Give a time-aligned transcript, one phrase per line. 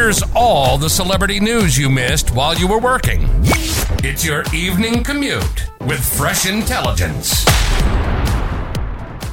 [0.00, 3.26] Here's all the celebrity news you missed while you were working.
[4.04, 7.44] It's your evening commute with fresh intelligence.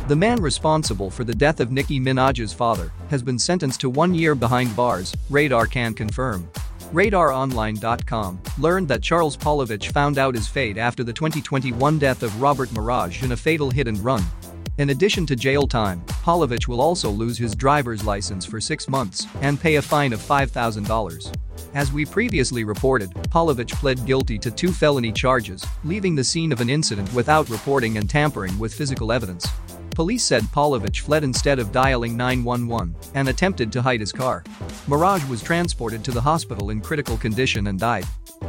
[0.07, 4.15] The man responsible for the death of Nicki Minaj's father has been sentenced to one
[4.15, 6.49] year behind bars, Radar can confirm.
[6.91, 12.69] RadarOnline.com learned that Charles Polevich found out his fate after the 2021 death of Robert
[12.69, 14.23] Maraj in a fatal hit and run.
[14.79, 19.27] In addition to jail time, Polevich will also lose his driver's license for six months
[19.41, 21.35] and pay a fine of $5,000.
[21.75, 26.61] As we previously reported, Polevich pled guilty to two felony charges, leaving the scene of
[26.61, 29.47] an incident without reporting and tampering with physical evidence.
[29.91, 34.43] Police said Polevich fled instead of dialing 911 and attempted to hide his car.
[34.87, 38.05] Maraj was transported to the hospital in critical condition and died.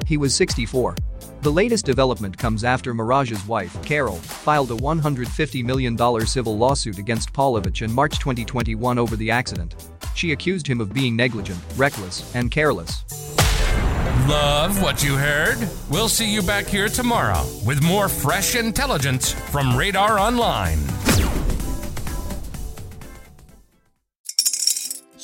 [0.07, 0.97] He was 64.
[1.43, 7.33] The latest development comes after Maraj's wife, Carol, filed a $150 million civil lawsuit against
[7.33, 9.75] Polevich in March 2021 over the accident.
[10.15, 13.05] She accused him of being negligent, reckless, and careless.
[14.27, 15.69] Love what you heard?
[15.89, 20.79] We'll see you back here tomorrow with more fresh intelligence from Radar Online.